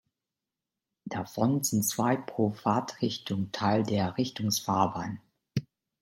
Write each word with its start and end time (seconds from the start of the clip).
Davon 1.05 1.63
sind 1.63 1.83
zwei 1.83 2.15
pro 2.17 2.49
Fahrtrichtung 2.49 3.51
Teil 3.51 3.83
der 3.83 4.17
Richtungsfahrbahn. 4.17 5.21